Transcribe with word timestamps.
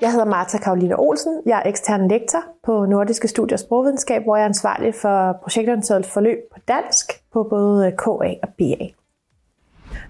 Jeg 0.00 0.10
hedder 0.10 0.24
Martha 0.24 0.58
Karoline 0.58 0.98
Olsen. 0.98 1.42
Jeg 1.46 1.62
er 1.64 1.68
ekstern 1.68 2.08
lektor 2.08 2.38
på 2.64 2.86
Nordiske 2.86 3.28
Studier 3.28 3.56
Sprogvidenskab, 3.56 4.22
hvor 4.22 4.36
jeg 4.36 4.42
er 4.42 4.48
ansvarlig 4.48 4.94
for 4.94 5.32
projektorienteret 5.42 6.06
forløb 6.06 6.38
på 6.52 6.60
dansk 6.68 7.12
på 7.32 7.42
både 7.42 7.92
KA 7.92 8.34
og 8.42 8.48
BA. 8.58 8.86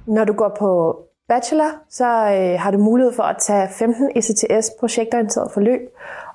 Når 0.06 0.24
du 0.24 0.32
går 0.32 0.56
på 0.58 1.00
bachelor, 1.28 1.70
så 1.88 2.06
øh, 2.06 2.60
har 2.60 2.70
du 2.70 2.78
mulighed 2.78 3.12
for 3.12 3.22
at 3.22 3.36
tage 3.38 3.68
15 3.68 4.10
ECTS 4.16 4.70
projektorienteret 4.80 5.50
forløb, 5.52 5.80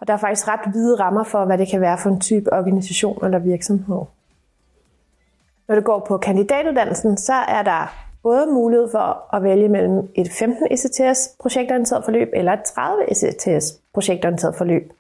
og 0.02 0.08
der 0.08 0.14
er 0.14 0.18
faktisk 0.18 0.48
ret 0.48 0.72
hvide 0.72 0.96
rammer 1.00 1.24
for, 1.24 1.46
hvad 1.46 1.58
det 1.58 1.68
kan 1.68 1.82
være 1.82 1.98
for 1.98 2.10
en 2.10 2.20
type 2.20 2.54
organisation 2.54 3.26
eller 3.26 3.40
virksomhed. 3.40 4.02
Når 5.68 5.76
du 5.76 5.82
går 5.82 6.06
på 6.08 6.18
kandidatuddannelsen, 6.18 7.18
så 7.18 7.34
er 7.34 7.64
der 7.64 8.05
både 8.26 8.46
mulighed 8.46 8.88
for 8.92 9.36
at 9.36 9.44
vælge 9.44 9.70
mellem 9.70 10.10
et 10.16 10.32
15 10.32 10.68
ECTS 10.72 11.36
projektorienteret 11.40 12.06
forløb 12.06 12.30
eller 12.34 12.54
et 12.54 12.64
30 12.64 13.04
ECTS 13.12 13.80
projektorienteret 13.94 14.56
forløb. 14.56 14.94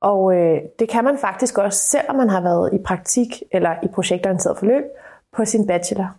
Og 0.00 0.36
øh, 0.36 0.60
det 0.78 0.88
kan 0.88 1.04
man 1.04 1.18
faktisk 1.18 1.58
også, 1.58 1.78
selvom 1.78 2.16
man 2.16 2.30
har 2.30 2.40
været 2.40 2.74
i 2.74 2.78
praktik 2.78 3.42
eller 3.52 3.74
i 3.82 3.88
projektorienteret 3.88 4.58
forløb 4.58 4.84
på 5.36 5.44
sin 5.44 5.66
bachelor. 5.66 6.16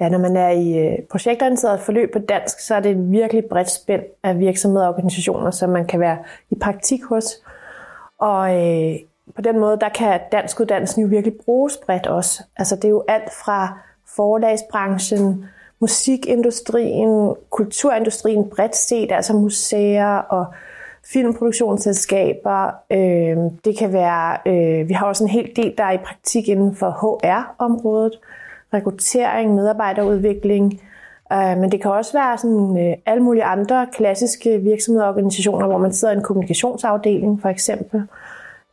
Ja, 0.00 0.08
når 0.08 0.18
man 0.18 0.36
er 0.36 0.48
i 0.48 0.78
øh, 0.78 0.98
projektorienteret 1.10 1.80
forløb 1.80 2.12
på 2.12 2.18
dansk, 2.18 2.60
så 2.60 2.74
er 2.74 2.80
det 2.80 2.90
et 2.90 3.12
virkelig 3.12 3.44
bredt 3.44 3.70
spænd 3.70 4.02
af 4.22 4.38
virksomheder 4.38 4.86
og 4.86 4.94
organisationer, 4.94 5.50
som 5.50 5.70
man 5.70 5.86
kan 5.86 6.00
være 6.00 6.18
i 6.50 6.54
praktik 6.54 7.04
hos. 7.04 7.24
Og 8.18 8.54
øh, 8.54 8.94
på 9.36 9.42
den 9.42 9.58
måde, 9.58 9.78
der 9.80 9.88
kan 9.88 10.20
danskuddannelsen 10.32 11.02
jo 11.02 11.08
virkelig 11.08 11.38
bruges 11.44 11.76
bredt 11.76 12.06
også. 12.06 12.42
Altså 12.56 12.76
det 12.76 12.84
er 12.84 12.88
jo 12.88 13.04
alt 13.08 13.32
fra 13.32 13.78
forlagsbranchen, 14.16 15.44
musikindustrien, 15.80 17.34
kulturindustrien 17.50 18.50
bredt 18.50 18.76
set, 18.76 19.12
altså 19.12 19.32
museer 19.32 20.16
og 20.16 20.46
filmproduktionsselskaber. 21.12 22.70
Øh, 22.90 23.36
det 23.64 23.78
kan 23.78 23.92
være, 23.92 24.36
øh, 24.46 24.88
vi 24.88 24.92
har 24.92 25.06
også 25.06 25.24
en 25.24 25.30
hel 25.30 25.50
del, 25.56 25.74
der 25.78 25.84
er 25.84 25.92
i 25.92 25.98
praktik 25.98 26.48
inden 26.48 26.76
for 26.76 26.90
HR-området, 26.90 28.20
rekruttering, 28.74 29.54
medarbejderudvikling, 29.54 30.80
øh, 31.32 31.58
men 31.58 31.72
det 31.72 31.82
kan 31.82 31.90
også 31.90 32.12
være 32.12 32.38
sådan, 32.38 32.88
øh, 32.88 32.96
alle 33.06 33.22
mulige 33.22 33.44
andre 33.44 33.86
klassiske 33.92 34.58
virksomheder 34.58 35.06
og 35.06 35.10
organisationer, 35.10 35.66
hvor 35.66 35.78
man 35.78 35.92
sidder 35.92 36.14
i 36.14 36.16
en 36.16 36.22
kommunikationsafdeling 36.22 37.42
for 37.42 37.48
eksempel. 37.48 38.00
Øh, 38.00 38.06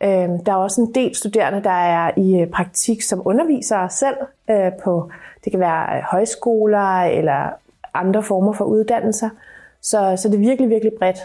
Øhm, 0.06 0.44
der 0.44 0.52
er 0.52 0.56
også 0.56 0.82
en 0.82 0.92
del 0.96 1.16
studerende, 1.16 1.64
der 1.64 1.70
er 1.70 2.12
i 2.18 2.42
øh, 2.42 2.48
praktik 2.48 3.02
som 3.02 3.22
undervisere 3.26 3.90
selv 3.90 4.16
øh, 4.50 4.72
på, 4.84 5.10
det 5.44 5.52
kan 5.52 5.60
være 5.60 5.98
øh, 5.98 6.04
højskoler 6.04 7.02
eller 7.02 7.50
andre 7.94 8.24
former 8.24 8.54
for 8.54 8.66
uddannelser. 8.66 9.30
Så, 9.82 10.14
så 10.18 10.30
det 10.30 10.36
er 10.36 10.40
virkelig, 10.40 10.70
virkelig 10.70 10.94
bredt. 11.00 11.18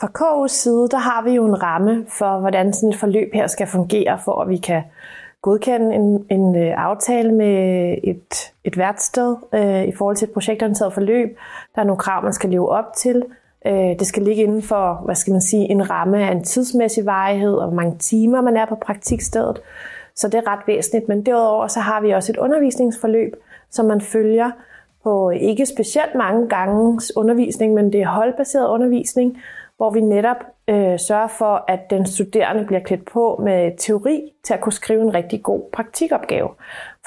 Fra 0.00 0.08
KU's 0.18 0.48
side, 0.48 0.88
der 0.90 0.98
har 0.98 1.22
vi 1.22 1.30
jo 1.30 1.46
en 1.46 1.62
ramme 1.62 2.06
for, 2.08 2.38
hvordan 2.38 2.72
sådan 2.72 2.88
et 2.88 2.96
forløb 2.96 3.34
her 3.34 3.46
skal 3.46 3.66
fungere, 3.66 4.18
for 4.24 4.40
at 4.40 4.48
vi 4.48 4.56
kan 4.56 4.82
godkende 5.42 5.94
en, 5.94 6.26
en 6.30 6.56
aftale 6.56 7.32
med 7.32 7.96
et, 8.04 8.52
et 8.64 8.78
værtssted 8.78 9.36
øh, 9.54 9.84
i 9.84 9.92
forhold 9.92 10.16
til 10.16 10.28
et 10.28 10.32
projektorienteret 10.32 10.92
forløb. 10.92 11.38
Der 11.74 11.80
er 11.82 11.86
nogle 11.86 11.98
krav, 11.98 12.22
man 12.22 12.32
skal 12.32 12.50
leve 12.50 12.68
op 12.68 12.92
til. 12.96 13.22
Øh, 13.66 13.98
det 13.98 14.06
skal 14.06 14.22
ligge 14.22 14.42
inden 14.42 14.62
for, 14.62 15.02
hvad 15.04 15.14
skal 15.14 15.30
man 15.30 15.40
sige, 15.40 15.70
en 15.70 15.90
ramme 15.90 16.28
af 16.28 16.32
en 16.32 16.44
tidsmæssig 16.44 17.06
varighed, 17.06 17.54
og 17.54 17.66
hvor 17.66 17.76
mange 17.76 17.98
timer 17.98 18.40
man 18.40 18.56
er 18.56 18.66
på 18.66 18.74
praktikstedet. 18.74 19.60
Så 20.16 20.28
det 20.28 20.34
er 20.34 20.52
ret 20.52 20.66
væsentligt. 20.66 21.08
Men 21.08 21.26
derudover 21.26 21.66
så 21.66 21.80
har 21.80 22.00
vi 22.00 22.10
også 22.10 22.32
et 22.32 22.36
undervisningsforløb, 22.36 23.32
som 23.70 23.86
man 23.86 24.00
følger 24.00 24.50
på 25.02 25.30
ikke 25.30 25.66
specielt 25.66 26.14
mange 26.14 26.48
gange 26.48 27.00
undervisning, 27.16 27.74
men 27.74 27.92
det 27.92 28.00
er 28.00 28.08
holdbaseret 28.08 28.68
undervisning, 28.68 29.38
hvor 29.76 29.90
vi 29.90 30.00
netop 30.00 30.36
øh, 30.68 30.98
sørger 30.98 31.28
for, 31.28 31.64
at 31.68 31.90
den 31.90 32.06
studerende 32.06 32.64
bliver 32.64 32.80
klædt 32.80 33.04
på 33.04 33.40
med 33.44 33.72
teori 33.78 34.32
til 34.44 34.54
at 34.54 34.60
kunne 34.60 34.72
skrive 34.72 35.02
en 35.02 35.14
rigtig 35.14 35.42
god 35.42 35.62
praktikopgave. 35.72 36.48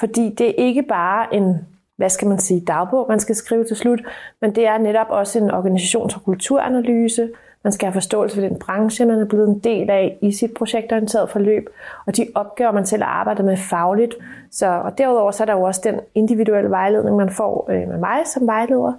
Fordi 0.00 0.34
det 0.38 0.48
er 0.48 0.54
ikke 0.56 0.82
bare 0.82 1.34
en 1.34 1.66
hvad 1.98 2.08
skal 2.08 2.28
man 2.28 2.38
sige, 2.38 2.60
dagbog, 2.60 3.06
man 3.08 3.20
skal 3.20 3.34
skrive 3.34 3.64
til 3.64 3.76
slut, 3.76 4.00
men 4.40 4.54
det 4.54 4.66
er 4.66 4.78
netop 4.78 5.06
også 5.10 5.38
en 5.38 5.50
organisations- 5.50 6.16
og 6.16 6.24
kulturanalyse. 6.24 7.30
Man 7.64 7.72
skal 7.72 7.86
have 7.86 7.92
forståelse 7.92 8.36
for 8.36 8.48
den 8.48 8.58
branche, 8.58 9.06
man 9.06 9.20
er 9.20 9.24
blevet 9.24 9.48
en 9.48 9.58
del 9.58 9.90
af 9.90 10.18
i 10.22 10.32
sit 10.32 10.54
projektorienterede 10.54 11.28
forløb, 11.28 11.68
og 12.06 12.16
de 12.16 12.26
opgaver, 12.34 12.72
man 12.72 12.86
selv 12.86 13.02
arbejder 13.06 13.42
med 13.42 13.56
fagligt. 13.56 14.14
Så, 14.50 14.66
og 14.66 14.98
derudover 14.98 15.30
så 15.30 15.42
er 15.42 15.46
der 15.46 15.52
jo 15.52 15.62
også 15.62 15.80
den 15.84 16.00
individuelle 16.14 16.70
vejledning, 16.70 17.16
man 17.16 17.30
får 17.30 17.66
øh, 17.70 17.88
med 17.88 17.98
mig 17.98 18.26
som 18.26 18.46
vejleder, 18.46 18.92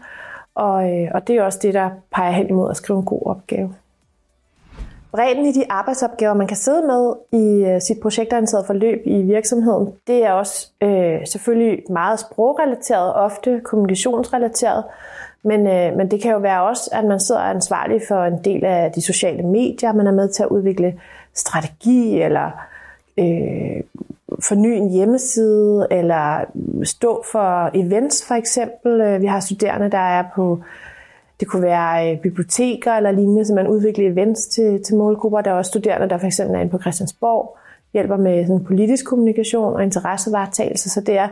og, 0.56 0.92
øh, 0.92 1.12
og 1.14 1.28
det 1.28 1.36
er 1.36 1.44
også 1.44 1.60
det, 1.62 1.74
der 1.74 1.90
peger 2.12 2.31
hen 2.31 2.50
imod 2.50 2.70
at 2.70 2.78
skrive 2.78 3.00
en 3.00 3.06
god 3.06 3.22
opgave. 3.26 3.74
Bredden 5.12 5.46
i 5.46 5.52
de 5.52 5.66
arbejdsopgaver, 5.70 6.34
man 6.34 6.47
kan 6.47 6.58
sidde 6.58 6.88
med 6.88 7.14
i 7.31 7.66
øh, 7.66 7.81
sit 7.81 8.00
projektorienterede 8.02 8.66
forløb 8.66 9.02
i 9.06 9.22
virksomheden, 9.22 9.94
det 10.08 10.25
er 10.25 10.31
også 10.31 10.68
øh, 10.81 11.28
selvfølgelig 11.28 11.84
meget 11.90 12.20
sprogrelateret, 12.20 13.14
ofte 13.14 13.62
kommunikationsrelateret, 13.64 14.84
men, 15.44 15.68
øh, 15.68 15.98
men 15.98 16.12
det 16.12 16.22
kan 16.22 16.31
jo 16.31 16.38
være 16.38 16.64
også, 16.64 16.90
at 16.94 17.06
man 17.06 17.19
sidder 17.19 17.42
ansvarlig 17.42 18.02
for 18.08 18.24
en 18.24 18.44
del 18.44 18.66
af 18.66 18.92
de 18.92 19.02
sociale 19.02 19.44
medier, 19.44 19.94
man 19.94 20.08
er 20.08 20.12
med 20.12 20.30
til 20.30 20.44
at 20.44 20.50
udvikle 20.50 21.00
strategi 21.34 22.22
eller 22.22 22.52
øh, 23.18 23.84
forny 24.44 24.68
en 24.68 24.90
hjemmeside, 24.90 25.88
eller 25.92 26.46
stå 26.84 27.24
for 27.31 27.69
events 27.74 28.28
for 28.28 28.36
eksempel. 28.36 29.02
Øh, 29.02 29.22
vi 29.22 29.25
har 29.25 29.40
studerende, 29.40 29.92
der 29.92 29.98
er 29.98 30.24
på 30.36 30.59
det 31.40 31.48
kunne 31.48 31.64
være 31.64 32.12
øh, 32.12 32.22
biblioteker 32.22 32.94
eller 32.94 33.12
lignende, 33.12 33.46
så 33.46 33.54
man 33.54 33.68
udvikler 33.68 34.12
events 34.12 34.48
til, 34.48 34.84
til 34.84 34.96
målgrupper. 34.96 35.42
Der 35.42 35.52
er 35.52 35.56
også 35.56 35.70
studerende, 35.70 36.10
der 36.10 36.18
for 36.18 36.28
eksempel 36.28 36.56
er 36.56 36.60
inde 36.60 36.72
på 36.72 36.80
Christiansborg, 36.80 37.58
hjælper 37.94 38.18
med 38.18 38.48
sådan 38.48 38.64
politisk 38.64 39.06
kommunikation 39.06 39.74
og 39.74 39.84
interessevaretagelse, 39.84 40.90
så 40.90 41.02
det 41.02 41.18
er 41.18 41.28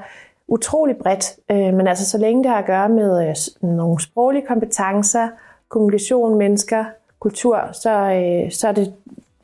utrolig 0.48 0.98
bredt. 0.98 1.36
Øh, 1.52 1.74
men 1.74 1.88
altså 1.88 2.10
så 2.10 2.18
længe 2.18 2.44
det 2.44 2.52
har 2.52 2.58
at 2.58 2.66
gøre 2.66 2.90
med 2.90 3.30
øh, 3.30 3.36
nogle 3.70 4.02
sproglige 4.02 4.48
kompetencer, 4.48 5.28
kommunikation, 5.70 6.38
mennesker, 6.38 6.86
kultur, 7.20 7.70
så, 7.74 7.90
øh, 7.90 8.52
så 8.52 8.68
er 8.68 8.72
det 8.72 8.94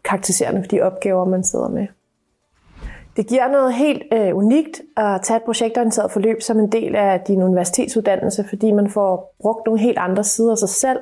karakteriserende 0.03 0.61
for 0.61 0.67
de 0.67 0.81
opgaver, 0.81 1.25
man 1.25 1.43
sidder 1.43 1.69
med. 1.69 1.87
Det 3.17 3.27
giver 3.27 3.47
noget 3.47 3.73
helt 3.73 4.03
øh, 4.13 4.37
unikt 4.37 4.81
at 4.97 5.21
tage 5.21 5.37
et 5.37 5.43
projektorienteret 5.43 6.11
forløb 6.11 6.41
som 6.41 6.59
en 6.59 6.71
del 6.71 6.95
af 6.95 7.21
din 7.27 7.43
universitetsuddannelse, 7.43 8.45
fordi 8.49 8.71
man 8.71 8.89
får 8.89 9.35
brugt 9.41 9.65
nogle 9.65 9.81
helt 9.81 9.97
andre 9.97 10.23
sider 10.23 10.51
af 10.51 10.57
sig 10.57 10.69
selv 10.69 10.99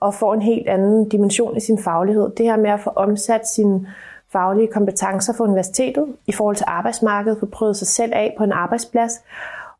og 0.00 0.14
får 0.14 0.34
en 0.34 0.42
helt 0.42 0.68
anden 0.68 1.08
dimension 1.08 1.56
i 1.56 1.60
sin 1.60 1.78
faglighed. 1.78 2.30
Det 2.36 2.46
her 2.46 2.56
med 2.56 2.70
at 2.70 2.80
få 2.80 2.90
omsat 2.90 3.48
sine 3.48 3.86
faglige 4.32 4.68
kompetencer 4.68 5.32
for 5.32 5.44
universitetet 5.44 6.06
i 6.26 6.32
forhold 6.32 6.56
til 6.56 6.66
arbejdsmarkedet, 6.68 7.40
få 7.40 7.46
prøvet 7.46 7.76
sig 7.76 7.86
selv 7.86 8.12
af 8.14 8.34
på 8.38 8.44
en 8.44 8.52
arbejdsplads. 8.52 9.12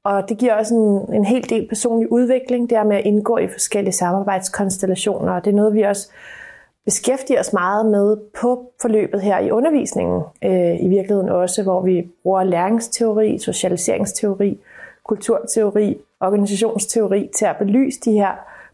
Og 0.05 0.29
det 0.29 0.39
giver 0.39 0.55
også 0.55 0.75
en, 0.75 1.15
en 1.15 1.25
hel 1.25 1.51
del 1.51 1.69
personlig 1.69 2.13
udvikling, 2.13 2.71
det 2.71 2.79
her 2.79 2.85
med 2.85 2.97
at 2.97 3.05
indgå 3.05 3.39
i 3.39 3.49
forskellige 3.49 3.93
samarbejdskonstellationer. 3.93 5.33
Og 5.33 5.45
det 5.45 5.51
er 5.51 5.55
noget, 5.55 5.75
vi 5.75 5.83
også 5.83 6.11
beskæftiger 6.85 7.41
os 7.41 7.53
meget 7.53 7.87
med 7.87 8.17
på 8.41 8.73
forløbet 8.81 9.21
her 9.21 9.39
i 9.39 9.51
undervisningen. 9.51 10.23
Øh, 10.45 10.81
I 10.81 10.89
virkeligheden 10.89 11.29
også, 11.29 11.63
hvor 11.63 11.81
vi 11.81 12.09
bruger 12.23 12.43
læringsteori, 12.43 13.39
socialiseringsteori, 13.39 14.59
kulturteori, 15.05 15.99
organisationsteori 16.21 17.31
til 17.37 17.45
at 17.45 17.57
belyse 17.57 18.01
de 18.01 18.13
her 18.13 18.33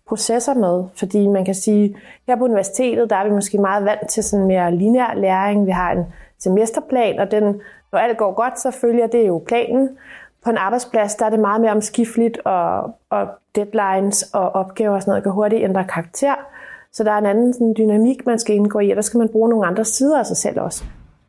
processer 0.09 0.55
med. 0.55 0.85
Fordi 0.95 1.27
man 1.27 1.45
kan 1.45 1.55
sige, 1.55 1.97
her 2.27 2.37
på 2.37 2.45
universitetet, 2.45 3.11
der 3.11 3.17
er 3.17 3.25
vi 3.25 3.31
måske 3.31 3.59
meget 3.59 3.85
vant 3.85 4.09
til 4.09 4.25
sådan 4.25 4.47
mere 4.47 4.75
lineær 4.75 5.15
læring. 5.15 5.67
Vi 5.67 5.71
har 5.71 5.93
en 5.93 6.05
semesterplan, 6.39 7.19
og 7.19 7.31
den, 7.31 7.61
når 7.93 7.99
alt 7.99 8.19
går 8.19 8.33
godt, 8.33 8.61
så 8.61 8.71
følger 8.71 9.07
det 9.07 9.27
jo 9.27 9.43
planen. 9.47 9.89
På 10.45 10.51
en 10.51 10.57
arbejdsplads, 10.57 11.15
der 11.15 11.27
er 11.27 11.31
det 11.31 11.41
meget 11.41 11.61
mere 11.61 11.73
omskifteligt, 11.73 12.39
og, 12.45 12.95
og 13.11 13.29
deadlines 13.55 14.23
og 14.23 14.51
opgaver 14.51 14.95
og 14.95 15.03
sådan 15.03 15.11
noget 15.11 15.23
kan 15.23 15.33
hurtigt 15.33 15.63
ændre 15.63 15.85
karakter. 15.85 16.35
Så 16.97 17.05
der 17.05 17.13
er 17.13 17.19
en 17.19 17.27
anden 17.27 17.53
sådan, 17.53 17.75
dynamik, 17.79 18.27
man 18.27 18.39
skal 18.39 18.55
indgå 18.55 18.79
i, 18.79 18.91
og 18.91 18.97
der 18.97 19.03
skal 19.03 19.19
man 19.19 19.29
bruge 19.29 19.49
nogle 19.49 19.67
andre 19.67 19.85
sider 19.85 20.19
af 20.19 20.27
sig 20.27 20.37
selv 20.37 20.61
også. 20.61 20.85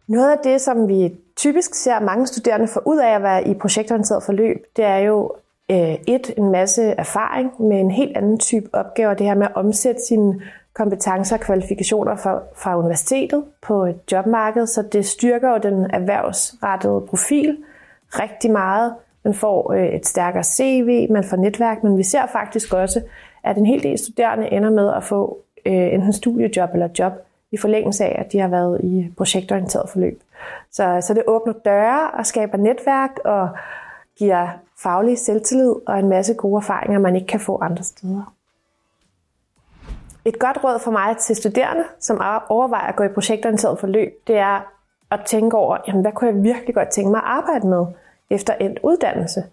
Noget 0.08 0.32
af 0.32 0.38
det, 0.44 0.62
som 0.62 0.88
vi 0.88 1.16
typisk 1.36 1.74
ser 1.76 2.00
mange 2.00 2.28
studerende 2.28 2.68
få 2.68 2.80
ud 2.86 2.98
af 2.98 3.16
at 3.16 3.24
være 3.24 3.48
i 3.48 3.54
projektorienteret 3.54 4.24
forløb, 4.24 4.58
det 4.76 4.86
er 4.86 4.98
jo 4.98 5.32
øh, 5.72 5.96
et, 6.08 6.34
en 6.38 6.52
masse 6.52 6.84
erfaring 6.84 7.52
med 7.60 7.80
en 7.80 7.92
helt 7.92 8.18
anden 8.18 8.40
type 8.40 8.70
opgaver. 8.74 9.14
Det 9.14 9.26
her 9.26 9.36
med 9.36 9.46
at 9.46 9.56
omsætte 9.56 10.02
sine 10.08 10.42
kompetencer 10.74 11.38
og 11.38 11.42
kvalifikationer 11.42 12.16
fra, 12.16 12.42
fra 12.56 12.78
universitetet 12.80 13.44
på 13.62 13.86
et 13.86 14.00
jobmarked, 14.12 14.68
så 14.68 14.82
det 14.82 15.06
styrker 15.06 15.50
jo 15.50 15.58
den 15.58 15.92
erhvervsrettede 15.94 17.02
profil 17.10 17.58
rigtig 18.10 18.52
meget. 18.52 18.94
Man 19.24 19.34
får 19.34 19.74
øh, 19.74 19.86
et 19.86 20.06
stærkere 20.06 20.44
CV, 20.44 21.12
man 21.12 21.24
får 21.24 21.38
netværk, 21.38 21.84
men 21.84 21.98
vi 21.98 22.04
ser 22.04 22.26
faktisk 22.32 22.74
også, 22.74 23.02
at 23.44 23.58
en 23.58 23.66
hel 23.66 23.84
del 23.84 23.98
studerende 23.98 24.54
ender 24.54 24.70
med 24.70 24.94
at 24.94 25.04
få 25.04 25.44
øh, 25.68 25.94
enten 25.94 26.14
studiejob 26.14 26.70
eller 26.74 26.90
job 27.00 27.14
i 27.52 27.58
forlængelse 27.58 28.06
af, 28.06 28.22
at 28.26 28.32
de 28.32 28.40
har 28.40 28.48
været 28.48 28.82
i 28.84 29.14
projektorienteret 29.18 29.90
forløb. 29.90 30.22
Så, 30.72 30.98
så 31.02 31.14
det 31.14 31.24
åbner 31.28 31.54
døre 31.54 32.12
og 32.12 32.26
skaber 32.26 32.58
netværk 32.58 33.12
og 33.26 33.50
giver 34.18 34.48
faglig 34.84 35.18
selvtillid 35.18 35.76
og 35.88 36.00
en 36.00 36.10
masse 36.10 36.34
gode 36.34 36.58
erfaringer, 36.58 37.00
man 37.00 37.16
ikke 37.16 37.28
kan 37.28 37.40
få 37.40 37.60
andre 37.62 37.84
steder. 37.84 38.34
et 40.26 40.40
godt 40.40 40.64
råd 40.64 40.80
for 40.80 40.92
mig 40.92 41.18
til 41.18 41.36
studerende, 41.36 41.84
som 42.00 42.22
overvejer 42.50 42.88
at 42.88 42.96
gå 42.96 43.04
i 43.04 43.08
projektorienteret 43.08 43.80
forløb, 43.80 44.28
det 44.28 44.38
er 44.38 44.74
at 45.12 45.20
tænke 45.26 45.58
over, 45.58 45.78
jamen, 45.88 46.02
hvad 46.02 46.12
kunne 46.12 46.30
jeg 46.30 46.44
virkelig 46.44 46.76
godt 46.76 46.90
tænke 46.90 47.12
mig 47.12 47.18
at 47.18 47.24
arbejde 47.26 47.68
med 47.68 47.86
efter 48.30 48.54
endt 48.54 48.80
uddannelse. 48.84 49.44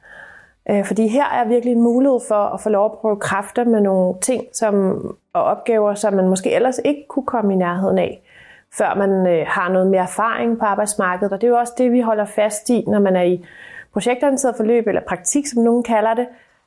Øh, 0.71 0.85
fordi 0.85 1.09
her 1.09 1.25
er 1.25 1.49
virkelig 1.49 1.73
en 1.73 1.83
mulighed 1.83 2.21
for 2.29 2.35
at 2.35 2.61
få 2.61 2.69
lov 2.69 2.85
at 2.85 2.99
prøve 2.99 3.17
kræfter 3.17 3.65
med 3.65 3.81
nogle 3.81 4.15
ting 4.21 4.45
som, 4.53 4.75
og 5.33 5.45
opgaver, 5.45 5.95
som 5.95 6.13
man 6.13 6.29
måske 6.29 6.53
ellers 6.53 6.81
ikke 6.85 7.05
kunne 7.09 7.27
komme 7.27 7.53
i 7.53 7.57
nærheden 7.57 7.99
af, 7.99 8.23
før 8.73 8.95
man 8.95 9.27
øh, 9.27 9.47
har 9.49 9.69
noget 9.69 9.87
mere 9.87 10.03
erfaring 10.03 10.59
på 10.59 10.65
arbejdsmarkedet. 10.65 11.33
Og 11.33 11.41
det 11.41 11.47
er 11.47 11.51
jo 11.51 11.59
også 11.59 11.73
det, 11.79 11.93
vi 11.93 12.01
holder 12.01 12.25
fast 12.25 12.71
i, 12.71 12.85
når 12.87 13.01
man 13.01 13.17
er 13.17 13.23
i 13.23 13.45
projektorienteret 13.93 14.57
forløb, 14.57 14.87
eller 14.87 15.01
praktik, 15.09 15.47
som 15.47 15.63
nogen 15.63 15.83
kalder 15.83 16.15
det. 16.15 16.27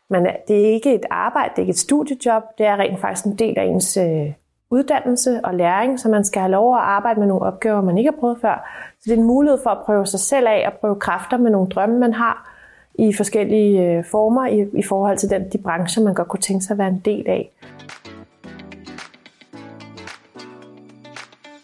Men 0.09 0.27
det 0.47 0.61
er 0.61 0.73
ikke 0.73 0.95
et 0.95 1.05
arbejde, 1.09 1.49
det 1.49 1.57
er 1.57 1.61
ikke 1.61 1.71
et 1.71 1.79
studiejob, 1.79 2.43
det 2.57 2.65
er 2.65 2.79
rent 2.79 2.99
faktisk 2.99 3.25
en 3.25 3.35
del 3.35 3.59
af 3.59 3.63
ens 3.63 3.97
øh, 3.97 4.33
uddannelse 4.69 5.41
og 5.43 5.53
læring, 5.53 5.99
så 5.99 6.09
man 6.09 6.23
skal 6.23 6.41
have 6.41 6.51
lov 6.51 6.75
at 6.75 6.81
arbejde 6.81 7.19
med 7.19 7.27
nogle 7.27 7.45
opgaver, 7.45 7.81
man 7.81 7.97
ikke 7.97 8.11
har 8.11 8.19
prøvet 8.19 8.37
før. 8.41 8.69
Så 8.99 9.01
det 9.05 9.11
er 9.11 9.17
en 9.17 9.23
mulighed 9.23 9.59
for 9.63 9.69
at 9.69 9.77
prøve 9.85 10.05
sig 10.05 10.19
selv 10.19 10.47
af 10.47 10.63
og 10.67 10.73
prøve 10.73 10.95
kræfter 10.99 11.37
med 11.37 11.51
nogle 11.51 11.69
drømme, 11.69 11.99
man 11.99 12.13
har 12.13 12.56
i 12.97 13.13
forskellige 13.13 13.97
øh, 13.97 14.05
former 14.05 14.47
i, 14.47 14.65
i 14.79 14.83
forhold 14.83 15.17
til 15.17 15.29
den, 15.29 15.49
de 15.53 15.57
brancher, 15.57 16.03
man 16.03 16.13
godt 16.13 16.27
kunne 16.27 16.39
tænke 16.39 16.65
sig 16.65 16.73
at 16.73 16.77
være 16.77 16.87
en 16.87 17.01
del 17.05 17.23
af. 17.27 17.51